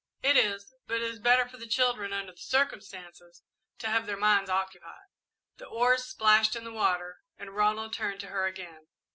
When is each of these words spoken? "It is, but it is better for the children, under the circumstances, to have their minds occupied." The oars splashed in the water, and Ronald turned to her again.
"It 0.23 0.35
is, 0.35 0.73
but 0.87 0.95
it 0.95 1.03
is 1.03 1.19
better 1.19 1.47
for 1.47 1.57
the 1.57 1.67
children, 1.67 2.11
under 2.11 2.31
the 2.31 2.37
circumstances, 2.41 3.43
to 3.77 3.85
have 3.87 4.07
their 4.07 4.17
minds 4.17 4.49
occupied." 4.49 5.05
The 5.57 5.67
oars 5.67 6.05
splashed 6.05 6.55
in 6.55 6.63
the 6.63 6.73
water, 6.73 7.19
and 7.37 7.55
Ronald 7.55 7.93
turned 7.93 8.19
to 8.21 8.29
her 8.29 8.47
again. 8.47 8.87